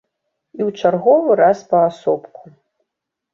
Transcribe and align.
І 0.59 0.61
ў 0.67 0.87
чарговы 0.87 1.31
раз 1.41 1.61
паасобку. 1.75 2.43